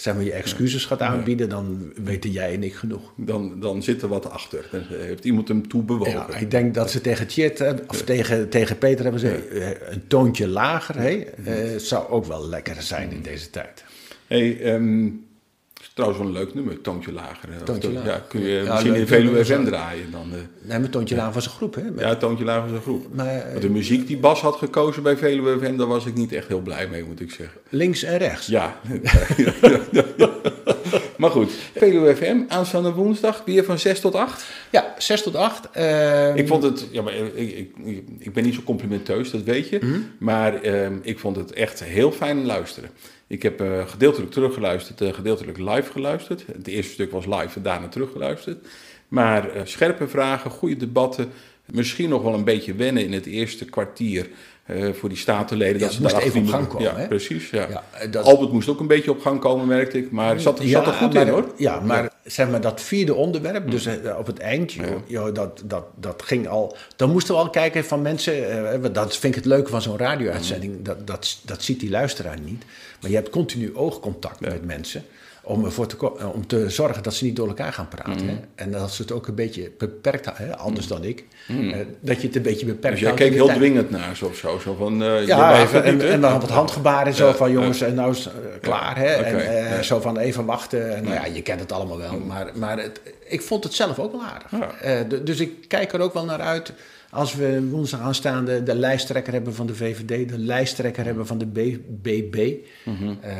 [0.02, 3.14] zeg maar, je excuses gaat aanbieden, dan weten jij en ik genoeg.
[3.16, 4.68] Dan, dan zit er wat achter.
[4.72, 6.12] Dan heeft iemand hem toe bewogen.
[6.12, 10.08] Ja, ik denk dat ze tegen hè, of tegen, tegen Peter hebben ze eh, een
[10.08, 10.98] toontje lager.
[10.98, 11.10] Hè,
[11.46, 13.84] eh, zou ook wel lekker zijn in deze tijd.
[14.28, 15.31] Hey, is
[15.94, 17.50] trouwens wel een leuk nummer, Toontje Lager.
[17.60, 18.12] Of Toontje to- Lager.
[18.12, 20.12] Ja, kun je Ja, misschien in Veluwe FM draaien.
[20.12, 21.82] Dan, eh, Nee, maar Toontje Laan was een groep, hè?
[21.84, 23.06] Met ja, Toontje Lager is een groep.
[23.16, 26.14] Maar, eh, Maar de muziek die Bas had gekozen bij Veluwe FM, daar was ik
[26.16, 27.60] niet echt heel blij mee, moet ik zeggen.
[27.70, 28.48] links en rechts.
[28.48, 28.80] Ja.
[31.18, 34.44] maar goed, Veluwe FM, aanstaande woensdag, weer van 6 tot 8.
[34.72, 35.70] Ja, 6 tot 8.
[35.72, 39.44] eh, Ik vond het, ja, maar ik, ik, ik, ik ben niet zo complimenteus, dat
[39.44, 39.78] weet je.
[39.82, 40.00] Mhm.
[40.20, 42.90] Maar ehm, ik vond het echt heel fijn luisteren.
[43.32, 46.44] Ik heb eh, gedeeltelijk teruggeluisterd, eh, gedeeltelijk live geluisterd.
[46.54, 48.68] Het eerste stuk was live en daarna teruggeluisterd.
[49.08, 51.32] Maar eh, scherpe vragen, goede debatten.
[51.72, 54.30] Misschien nog wel een beetje wennen in het eerste kwartier
[54.66, 55.80] eh, voor die statenleden.
[55.80, 57.08] Ja, dat moest daarachter even op gang komen, Ja, hè?
[57.08, 57.50] precies.
[57.50, 57.68] Ja.
[57.70, 60.12] Ja, eh, dat- Albert moest ook een beetje op gang komen, merkte ik.
[60.12, 61.52] Maar zat, zat er goed maar, in hoor.
[61.58, 65.62] Ja, maar zeg maar dat vierde onderwerp, dus eh, op het eind, joh, joh, dat,
[65.66, 66.76] dat, dat ging al.
[66.96, 68.82] Dan moesten we al kijken van mensen.
[68.82, 70.82] want dat vind ik het leuke van zo'n radio-uitzending.
[70.82, 72.64] Dat, dat, dat ziet die luisteraar niet.
[73.02, 75.04] Maar je hebt continu oogcontact met mensen.
[75.44, 78.28] Om, ervoor te, eh, om te zorgen dat ze niet door elkaar gaan praten.
[78.28, 78.40] Hè?
[78.56, 80.58] En dat ze het ook een beetje beperkt hè?
[80.58, 81.26] anders dan ik.
[81.48, 83.58] eh, dat je het een beetje beperkt Dus jij keek heel tijd.
[83.58, 84.60] dwingend naar ze of zo.
[84.60, 87.82] zo van, eh, Ja, even, en, niet, en dan wat handgebaren zo Ja, van jongens,
[87.82, 88.30] en nou is
[88.62, 88.98] klaar.
[88.98, 89.06] Hè?
[89.06, 89.82] En ja.
[89.82, 90.96] zo van even wachten.
[90.96, 92.20] En, nou ja, je kent het allemaal wel.
[92.20, 95.24] Maar, maar het, ik vond het zelf ook wel aardig.
[95.24, 96.74] Dus ik kijk er ook wel naar uit.
[97.12, 101.46] Als we woensdag aanstaande de lijsttrekker hebben van de VVD, de lijsttrekker hebben van de
[101.46, 102.54] BBB.
[102.86, 103.14] Mhm.
[103.22, 103.34] Eh,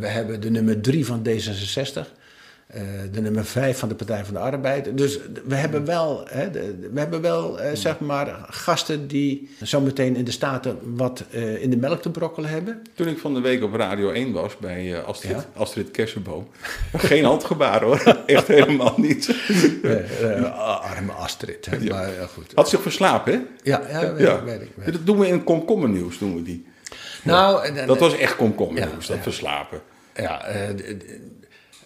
[0.00, 2.19] we hebben de nummer drie van D66.
[2.72, 4.96] Eh, de nummer vijf van de Partij van de Arbeid.
[4.96, 10.16] Dus we hebben wel, hè, de- we hebben wel eh, zeg maar, gasten die zometeen
[10.16, 12.82] in de Staten wat eh, in de melk te brokkelen hebben.
[12.94, 15.44] Toen ik van de week op Radio 1 was bij Astrid, Ja?
[15.60, 16.48] Astrid Kersenboom.
[16.96, 19.28] Geen handgebaar hoor, echt helemaal niet.
[20.82, 21.66] Arme Astrid.
[21.70, 21.78] Hè?
[21.88, 22.52] Maar ja, goed.
[22.54, 23.38] Had zich verslapen, hè?
[23.62, 24.36] Ja, ja, weet, Ja.
[24.36, 24.68] Ik, weet ik.
[24.74, 24.92] weet ik.
[24.92, 26.66] Dat doen we in komkommernieuws, doen we die.
[27.22, 29.22] Nou, en- en- Dat was echt komkommernieuws, Ja, dat ja.
[29.22, 29.80] verslapen.
[30.14, 30.44] Ja,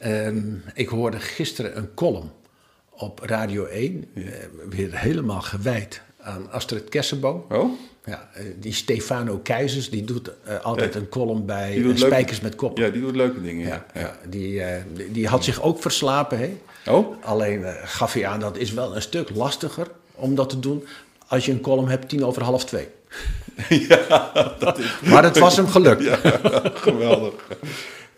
[0.05, 2.31] eh, Ehm, ik hoorde gisteren een column
[2.90, 4.23] op Radio 1, eh,
[4.69, 7.45] weer helemaal gewijd aan Astrid Kersenboom.
[7.51, 7.73] Oh?
[8.05, 12.79] Ja, eh, die Stefano Keizers, die doet eh, altijd een column bij Spijkers met Kop.
[12.79, 13.67] Ja, die doet leuke dingen.
[13.67, 14.01] Ja, Ja.
[14.01, 14.62] ja, die,
[14.93, 16.38] die, die had zich ook verslapen.
[16.38, 16.59] Hè?
[16.90, 17.25] Oh?
[17.25, 20.85] Alleen gaf hij aan dat is wel een stuk lastiger om dat te doen
[21.27, 22.88] als je een column hebt tien over half twee.
[23.88, 25.01] ja, dat is...
[25.01, 26.03] Maar het was hem gelukt.
[26.11, 26.19] Ja,
[26.75, 27.33] geweldig.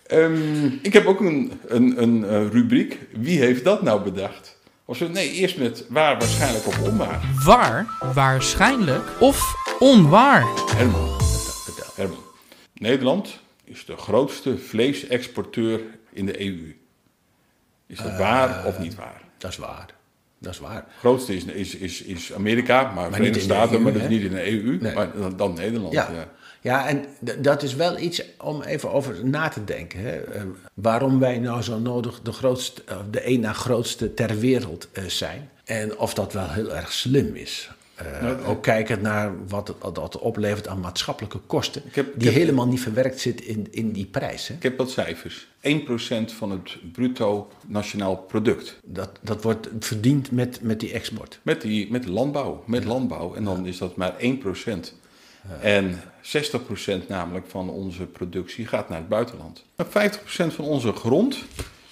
[0.06, 2.98] Ehm, ik heb ook een, een, een eh, rubriek.
[3.12, 4.58] Wie heeft dat nou bedacht?
[4.84, 7.20] Of zo, nee, eerst met waar, waarschijnlijk of onwaar.
[7.44, 10.44] Waar, waarschijnlijk of onwaar.
[10.76, 11.16] Herman.
[11.94, 12.24] Herman.
[12.74, 15.80] Nederland is de grootste vleesexporteur
[16.12, 16.76] in de EU.
[17.86, 19.22] Is dat waar of niet waar?
[19.38, 19.86] Dat is waar.
[20.38, 20.74] Dat is waar.
[20.74, 24.08] Het grootste is, is, is, is Amerika, maar, niet Verenigde Staten, EU, maar dat is
[24.08, 24.78] niet in de EU.
[24.80, 24.94] Nee.
[24.94, 25.92] Maar dan, dan Nederland.
[25.92, 26.28] Ja, Ja.
[26.66, 26.88] Ja.
[26.88, 27.04] en
[27.38, 30.00] dat is wel iets om even over na te denken.
[30.00, 30.16] Hè.
[30.16, 30.42] Eh,
[30.74, 35.04] waarom wij nou zo nodig de, grootste, eh, de één na grootste ter wereld eh,
[35.04, 35.50] zijn.
[35.64, 37.70] En of dat wel heel erg slim is.
[37.96, 41.82] Eh, ook kijkend naar wat het oplevert aan maatschappelijke kosten.
[41.90, 44.48] heb- die heb- helemaal niet verwerkt zit in, in die prijs.
[44.48, 44.54] Hè.
[44.54, 45.46] Ik heb wat cijfers.
[45.60, 48.78] 1% van het bruto nationaal product.
[48.84, 51.38] Dat, dat wordt verdiend met, met die export.
[51.42, 52.62] Met, die, met landbouw.
[52.66, 53.34] Met landbouw.
[53.34, 54.94] En dan is dat maar 1%.
[55.60, 59.64] En 60% namelijk van onze productie gaat naar het buitenland.
[59.76, 61.44] Maar 50% van onze grond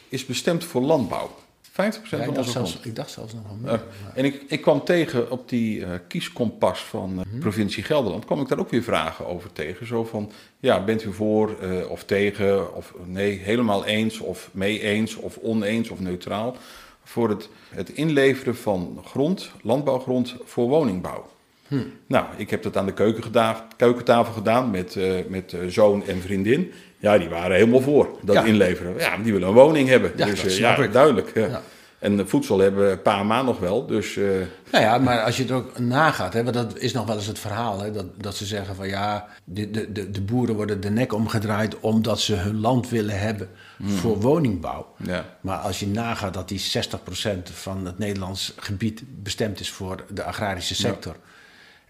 [0.08, 1.30] is bestemd voor landbouw.
[1.74, 2.84] 50% Ja, ik, van onze zelfs, grond.
[2.84, 3.82] ik dacht zelfs nog wel meer.
[4.14, 8.48] En ik, ik kwam tegen op die eh, kieskompas van eh, provincie Gelderland, kwam ik
[8.48, 9.86] daar ook weer vragen over tegen.
[9.86, 14.80] Zo van, ja, bent u voor eh, of tegen, of nee, helemaal eens, of mee
[14.80, 16.56] eens, of oneens, of neutraal.
[17.04, 21.26] Voor het, het inleveren van grond, landbouwgrond voor woningbouw.
[21.68, 21.78] Hm.
[22.06, 26.06] Nou, ik heb dat aan de keuken geda- keukentafel gedaan met, eh, met eh, zoon
[26.06, 26.72] en vriendin.
[26.98, 28.44] Ja, die waren helemaal voor dat Ja.
[28.44, 28.98] inleveren.
[28.98, 30.12] Ja, die willen een woning hebben.
[30.16, 30.92] Ja, dus dat eh, snap ja, ik.
[30.92, 31.30] duidelijk.
[31.34, 31.46] ja.
[31.46, 31.62] Ja.
[31.98, 33.86] En voedsel hebben pa en ma nog wel.
[33.86, 34.24] Dus eh,
[34.72, 37.26] Nou ja, maar als je er ook nagaat, hè, want dat is nog wel eens
[37.26, 40.90] het verhaal, hè, dat, dat ze zeggen van ja, de, de, de, boeren worden de
[40.90, 43.48] nek omgedraaid omdat ze hun land willen hebben
[43.82, 44.86] voor woningbouw.
[45.04, 45.24] ja.
[45.40, 50.22] Maar als je nagaat dat die 60% van het Nederlands gebied bestemd is voor de
[50.22, 51.16] agrarische sector.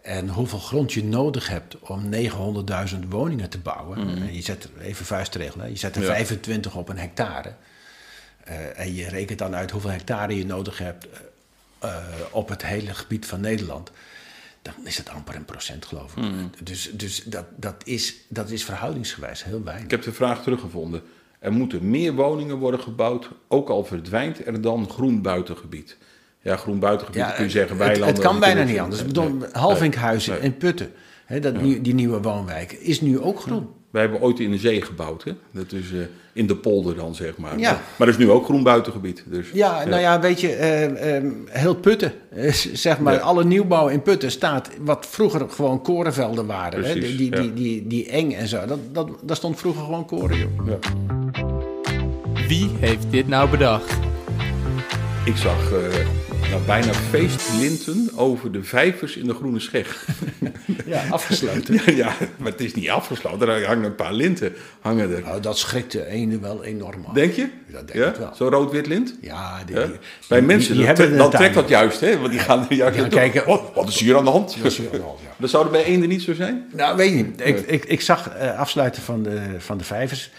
[0.05, 3.99] En hoeveel grond je nodig hebt om 900.000 woningen te bouwen.
[3.99, 6.09] En je zet even vuistregel, hè, je zet er Ja.
[6.09, 7.55] 25 op een hectare.
[8.45, 12.65] Eh, en je rekent dan uit hoeveel hectare je nodig hebt eh, eh, op het
[12.65, 13.91] hele gebied van Nederland.
[14.63, 16.25] Dan is het amper een procent, geloof ik.
[16.67, 19.85] Dus, dus dat, dat, is, dat is verhoudingsgewijs heel weinig.
[19.85, 21.03] Ik heb de vraag teruggevonden.
[21.39, 25.97] Er moeten meer woningen worden gebouwd, ook al verdwijnt er dan groen buitengebied.
[26.45, 28.15] Ja, groen buitengebied Ja, kun je zeggen het, weilanden.
[28.15, 29.03] het kan bijna niet anders.
[29.13, 30.43] Nee, nee, Halvinkhuizen nee.
[30.43, 30.91] en Putten,
[31.25, 33.69] hè, dat die nieuwe woonwijk, is nu ook groen.
[33.91, 35.33] Wij hebben ooit in de zee gebouwd, hè?
[35.51, 35.99] Dat is eh,
[36.33, 37.59] in de polder dan, zeg maar.
[37.59, 37.71] Ja.
[37.97, 39.25] Maar dat is nu ook groen buitengebied.
[39.27, 43.19] Dus, Ja, nou ja, weet je, eh, eh, heel Putten, eh, zeg maar, Ja.
[43.21, 46.85] alle nieuwbouw in Putten staat, wat vroeger gewoon korenvelden waren.
[46.85, 47.41] Hè, Precies, die, die, ja.
[47.41, 50.67] die, die, die eng en zo, dat, dat, daar stond vroeger gewoon koren, joh.
[50.67, 50.79] Ja.
[52.49, 53.99] Wie heeft dit nou bedacht?
[55.25, 55.79] Ik zag eh,
[56.55, 60.07] nou, bijna feestlinten over de vijvers in de Groene Scheg.
[60.87, 61.75] Ja, afgesloten.
[61.75, 63.49] ja, ja, maar het is niet afgesloten.
[63.49, 65.23] Er hangen een paar linten hangen er.
[65.23, 67.15] Nou, dat schrikt de ene wel enorm af.
[67.15, 67.49] Denk je?
[67.67, 68.31] Dat denk ik wel.
[68.35, 69.15] Zo'n rood-wit lint?
[69.21, 69.87] Ja, die, Ja?
[70.29, 72.19] Bij die- mensen, die hebben dan trekt dat juist, hè?
[72.19, 73.47] Want die gaan er juist Ja, kijken.
[73.47, 74.57] Oh, wat is hier aan de hand?
[74.63, 75.35] Dat is hier aan de hand, ja.
[75.37, 76.67] Dat zou er bij eenden niet zo zijn?
[76.73, 77.41] Nou, weet je niet.
[77.45, 80.31] Ik, ik, ik zag eh, afsluiten van de, van de vijvers.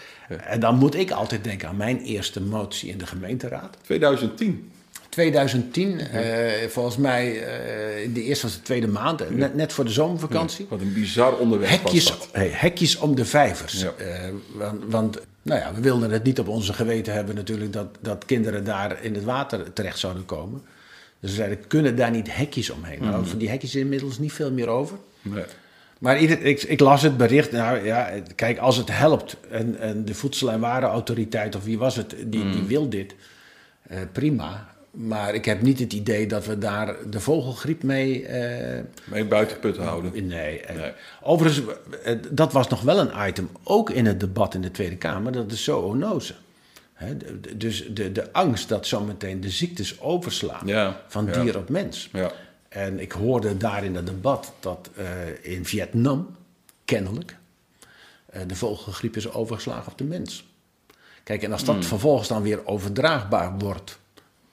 [0.44, 3.76] En dan moet ik altijd denken aan mijn eerste motie in de gemeenteraad.
[3.82, 4.70] 2010.
[5.16, 9.84] 2010, eh, volgens mij, eh, de eerste was de tweede maand, eh, net, net voor
[9.84, 10.66] de zomervakantie.
[10.68, 12.28] Wat een bizar onderwerp was Hekjes, dat.
[12.32, 13.86] hey, hekjes om de vijvers.
[14.52, 18.24] Want, want nou ja, we wilden het niet op onze geweten hebben natuurlijk dat, dat
[18.24, 20.62] kinderen daar in het water terecht zouden komen.
[21.20, 23.00] Dus we zeiden, kunnen daar niet hekjes omheen?
[23.00, 24.96] Nou, van die hekjes is inmiddels niet veel meer over.
[25.22, 25.44] Nee.
[25.98, 27.52] Maar ieder, ik, ik las het bericht.
[27.52, 31.96] Nou ja, kijk, als het helpt en, en de Voedsel- en Warenautoriteit, of wie was
[31.96, 33.14] het, die, die wil dit,
[33.82, 34.74] eh, prima.
[34.98, 38.26] Maar ik heb niet het idee dat we daar de vogelgriep mee.
[38.26, 40.12] eh, Mee buiten put houden.
[40.26, 40.62] nee.
[40.74, 40.92] Nee.
[41.22, 41.66] Overigens,
[42.04, 45.32] eh, dat was nog wel een item, ook in het debat in de Tweede Kamer,
[45.32, 46.34] dat is zoonose.
[47.56, 51.42] Dus de, de angst dat zometeen de ziektes overslaan Ja, van ja.
[51.42, 52.08] dier op mens.
[52.12, 52.32] Ja.
[52.68, 55.04] En ik hoorde daar in het debat dat eh,
[55.54, 56.36] in Vietnam,
[56.84, 57.36] kennelijk,
[58.46, 60.44] de vogelgriep is overgeslagen op de mens.
[61.24, 61.84] Kijk, en als dat Hmm.
[61.84, 63.98] vervolgens dan weer overdraagbaar wordt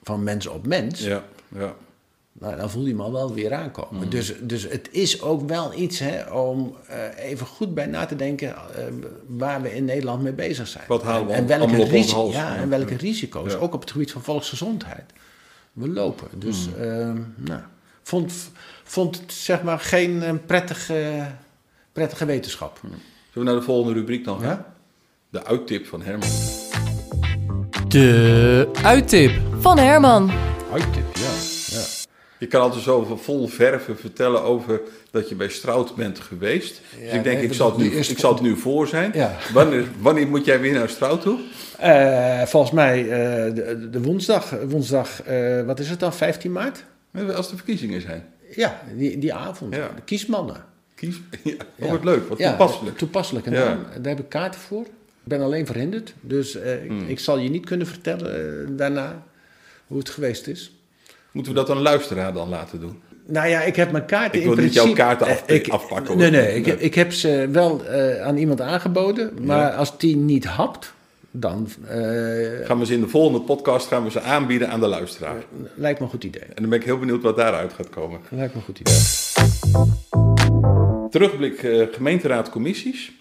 [0.04, 1.74] van mens op mens, Ja, ja.
[2.38, 4.10] Nou, dan voel je hem al wel weer aankomen.
[4.10, 8.16] Dus, dus het is ook wel iets hè, om eh, even goed bij na te
[8.16, 8.84] denken eh,
[9.26, 10.84] waar we in Nederland mee bezig zijn.
[10.88, 11.96] Wat halen we en, en allemaal welke,
[12.32, 12.56] ja, Ja.
[12.56, 13.58] en welke risico's, Ja.
[13.58, 15.12] ook op het gebied van volksgezondheid,
[15.72, 16.28] we lopen.
[16.38, 17.60] Dus ehm, nou,
[18.02, 18.32] vond,
[18.84, 21.26] vond het zeg maar geen eh, prettige,
[21.92, 22.78] prettige wetenschap.
[22.82, 22.98] Zullen
[23.32, 24.48] we naar de volgende rubriek dan gaan?
[24.48, 24.74] Ja?
[25.30, 26.28] De uittip van Herman.
[27.88, 29.32] De uittip.
[29.64, 30.26] Van Herman.
[30.74, 30.76] Ja.
[31.66, 31.82] ja.
[32.38, 36.80] Je kan altijd zo vol verven vertellen over dat je bij Strout bent geweest.
[36.98, 39.10] dus ik denk, nee, ik, zal het nu, eerste- ik zal het nu voor zijn.
[39.14, 39.36] Ja.
[39.52, 41.38] Wanneer, wanneer moet jij weer naar Strout toe?
[41.78, 46.84] Eh, volgens mij eh, de, de woensdag, woensdag eh, wat is het dan, 15 maart?
[47.34, 48.24] Als de verkiezingen zijn.
[48.54, 49.74] Ja, die, die avond.
[49.74, 49.90] Ja.
[49.96, 50.56] De kiesmannen.
[50.94, 51.20] Kies.
[51.42, 51.90] Ja, oh, Ja.
[51.90, 52.98] wat leuk, wat Ja, toepasselijk.
[52.98, 53.46] Toepasselijk.
[53.46, 53.64] En Ja.
[53.64, 54.82] dan- daar heb ik kaarten voor.
[54.82, 56.14] Ik ben alleen verhinderd.
[56.20, 57.08] Dus eh, ik- Hmm.
[57.08, 59.22] ik, zal je niet kunnen vertellen daarna
[59.86, 60.72] hoe het geweest is.
[61.32, 63.00] Moeten we dat aan een luisteraar dan laten doen?
[63.26, 64.96] Nou ja, ik heb mijn kaarten Ik wil in niet principe...
[64.96, 66.16] jouw kaarten af- eh, ik- afpakken, hoor.
[66.16, 66.54] Nee, nee.
[66.56, 66.76] Ik, Nee.
[66.78, 69.32] ik heb ze wel eh, aan iemand aangeboden.
[69.46, 70.92] Maar als die niet hapt,
[71.30, 71.96] dan eh,
[72.66, 75.42] Gaan we ze in de volgende podcast gaan we ze aanbieden aan de luisteraar.
[75.74, 76.42] lijkt me een goed idee.
[76.42, 78.20] En dan ben ik heel benieuwd wat daaruit gaat komen.
[78.28, 78.98] Lijkt me een goed idee.
[81.10, 83.12] Terugblik eh gemeenteraadcommissies.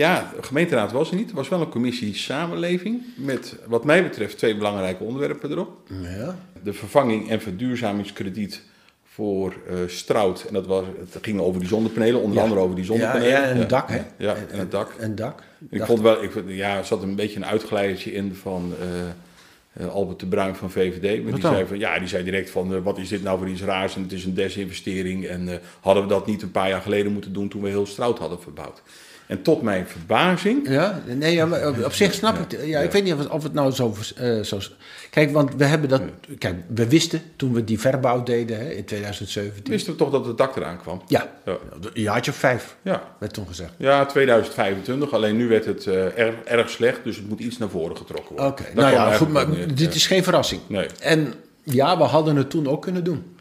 [0.00, 1.30] Ja, de gemeenteraad was er niet.
[1.30, 3.02] Er was wel een commissie samenleving.
[3.16, 5.78] Met wat mij betreft twee belangrijke onderwerpen erop.
[6.02, 6.36] Ja.
[6.62, 8.62] De vervanging en verduurzamingskrediet
[9.04, 10.44] voor eh Strout.
[10.48, 12.42] En dat was, het ging over die zonnepanelen, onder Ja.
[12.42, 13.28] andere over die zonnepanelen.
[13.28, 14.02] ja, en het dak, hè?
[14.16, 14.94] Ja, en het dak.
[14.98, 15.42] Een dak.
[15.70, 19.86] Ik vond wel, ik, vond- ja, er zat een beetje een uitgeleidertje in van eh,
[19.86, 21.22] eh, Albert de Bruin van VVD.
[21.22, 21.52] Maar die, dan?
[21.54, 24.02] zei van, ja, die zei direct van, wat is dit nou voor iets raars en
[24.02, 25.26] het is een desinvestering.
[25.26, 27.86] En eh, hadden we dat niet een paar jaar geleden moeten doen toen we heel
[27.86, 28.82] Strout hadden verbouwd.
[29.30, 32.66] En tot mijn verbazing, Ja, nee, ja, maar op, op zich snap ik het.
[32.66, 34.58] Ja, Ik weet niet of het, of het nou zo, eh, zo...
[35.10, 36.02] Kijk, want we hebben dat...
[36.38, 39.64] Kijk, we wisten toen we die verbouw deden hè, in 2017...
[39.72, 41.02] wisten we toch dat het dak eraan kwam.
[41.06, 41.56] Ja, Ja.
[41.92, 43.72] een jaartje of vijf, Ja, werd toen gezegd.
[43.76, 47.68] ja 2025, alleen nu werd het eh, erg, erg slecht, dus het moet iets naar
[47.68, 48.46] voren getrokken worden.
[48.52, 50.60] Oké, nou ja, goed, maar dit is geen verrassing.
[50.66, 50.86] Nee.
[51.00, 53.36] En ja, we hadden het toen ook kunnen doen.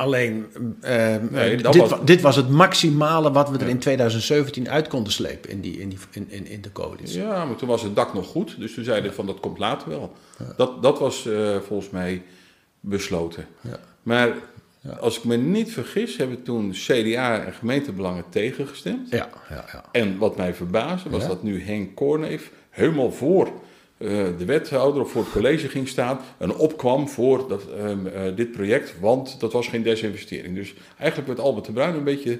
[0.00, 0.46] Alleen,
[0.80, 4.68] eh, Nee, eh, dit, was- wa- dit was het maximale wat we er in 2017
[4.70, 7.20] uit konden slepen in, die, in, die, in, in, de coalitie.
[7.22, 8.54] Ja, maar toen was het dak nog goed.
[8.58, 10.12] Dus toen zeiden we van dat komt later wel.
[10.56, 12.22] Dat, dat was eh, volgens mij
[12.80, 13.46] besloten.
[13.60, 13.78] Ja.
[14.02, 14.28] Maar
[15.00, 19.10] als ik me niet vergis, hebben toen CDA en gemeentebelangen tegengestemd.
[19.10, 19.84] Ja, ja, ja.
[19.92, 23.48] En wat mij verbaasde was dat nu Henk Korneef helemaal voor
[24.38, 26.18] de wethouder of voor het college ging staan.
[26.38, 30.54] En opkwam voor dat, ehm, eh, dit project, want dat was geen desinvestering.
[30.54, 32.38] Dus eigenlijk werd Albert de Bruin een beetje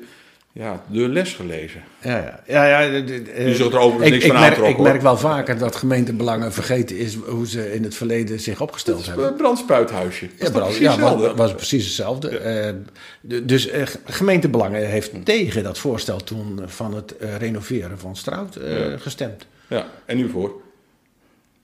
[0.52, 1.82] ja, de les gelezen.
[2.02, 2.42] Ja, ja.
[2.46, 5.02] ja, ja Je zult er overigens ik, niks ik van merk, Ik merk hoor.
[5.02, 9.26] wel vaker dat gemeentebelangen vergeten is hoe ze in het verleden zich opgesteld hebben.
[9.26, 10.26] Een brandspuithuisje.
[10.52, 12.38] Dat is Ja, was, was precies hetzelfde.
[12.38, 12.74] Eh,
[13.20, 18.56] de- dus eh, gemeentebelangen heeft tegen dat voorstel toen van het eh, renoveren van Strout
[18.56, 19.46] eh, gestemd.
[19.66, 20.52] Ja, en nu voor?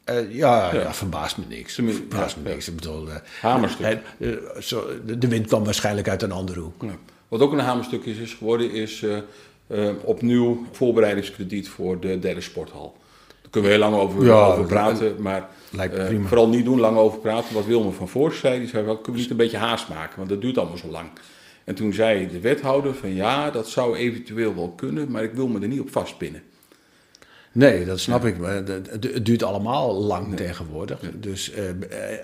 [0.06, 0.80] Eh, ja, ja.
[0.80, 0.94] Ja.
[0.94, 1.74] verbaast me niks.
[1.74, 2.68] Verbaast ja, me niks.
[2.68, 3.86] Ik bedoel, eh, Hamerstuk.
[3.86, 4.28] eh,
[5.06, 6.84] de, de wind kwam waarschijnlijk uit een andere hoek.
[7.28, 9.04] Wat ook een hamerstuk is, is geworden, is
[10.02, 12.96] opnieuw voorbereidingskrediet voor de derde sporthal.
[13.42, 15.48] Daar kunnen we heel lang over, over praten, maar
[16.26, 17.54] vooral niet doen, lang over praten.
[17.54, 20.16] Wat Wilmer van Voorst zei, die zei wel, kunnen we niet een beetje haast maken,
[20.16, 21.08] want dat duurt allemaal zo lang.
[21.64, 25.48] En toen zei de wethouder van ja, dat zou eventueel wel kunnen, maar ik wil
[25.48, 26.42] me er niet op vastpinnen.
[27.56, 28.38] Nee, dat snap ik.
[28.38, 30.98] Maar het, duurt allemaal lang tegenwoordig.
[31.20, 31.74] Dus, eh, eh,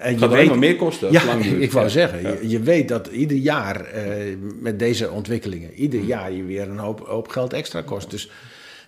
[0.00, 1.62] en je gaat weet, maar meer kosten Ja, lang duurt.
[1.66, 1.90] ik wou Ja.
[1.90, 2.28] zeggen, Ja.
[2.28, 6.78] je, je weet dat ieder jaar eh, met deze ontwikkelingen, ieder jaar je weer een
[6.78, 8.10] hoop, hoop geld extra kost.
[8.10, 8.30] Dus,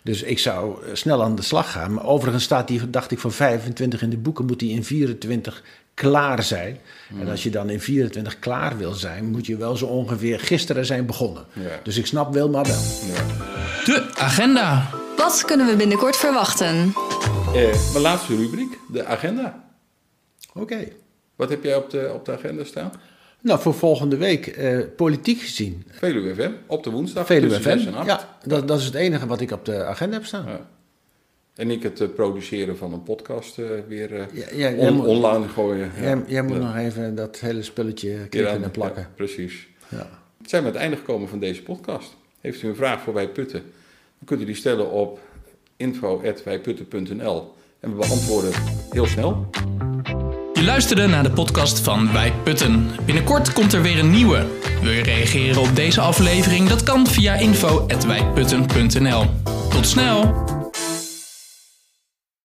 [0.02, 1.94] dus ik zou eh, snel aan de slag gaan.
[1.94, 5.62] Maar overigens staat die, dacht ik, van 25 in de boeken, moet die in 24
[5.94, 6.78] klaar zijn.
[7.20, 10.86] En als je dan in 24 klaar wil zijn, moet je wel zo ongeveer gisteren
[10.86, 11.44] zijn begonnen.
[11.52, 11.80] Ja.
[11.82, 12.80] Dus ik snap Wilma wel.
[13.14, 13.22] Ja.
[13.84, 14.90] De agenda.
[15.24, 16.92] Wat kunnen we binnenkort verwachten?
[17.54, 19.64] Eh, mijn laatste rubriek, de agenda.
[20.54, 20.88] Oké.
[21.36, 22.92] Wat heb jij op de, op de agenda staan?
[23.40, 27.82] Nou, voor volgende week, eh, politiek gezien, Veluwe FM, op de woensdag Veluwe tussen 6
[27.82, 27.88] FM.
[27.88, 28.06] en 8.
[28.06, 30.46] Ja, dat, dat is het enige wat ik op de agenda heb staan.
[30.46, 30.66] Ja.
[31.54, 34.94] En ik het eh, produceren van een podcast eh, weer eh, Ja, ja, jij on-
[34.94, 35.90] moet- online gooien.
[35.96, 36.02] Ja.
[36.02, 36.62] Jij, jij moet Ja.
[36.62, 39.02] nog even dat hele spulletje klikken en plakken.
[39.02, 39.68] ja, precies.
[39.88, 40.08] Ja.
[40.46, 42.16] Zijn we aan het einde gekomen van deze podcast.
[42.40, 43.62] Heeft u een vraag voor Wij Putten?
[44.24, 45.20] Kunt u die stellen op
[45.76, 48.52] info.wijputten.nl en we beantwoorden
[48.90, 49.50] heel snel.
[50.52, 52.88] Je luisterde naar de podcast van Wij Putten.
[53.04, 54.46] Binnenkort komt er weer een nieuwe.
[54.82, 56.68] Wil je reageren op deze aflevering?
[56.68, 59.24] Dat kan via info.wijputten.nl.
[59.70, 60.63] Tot snel!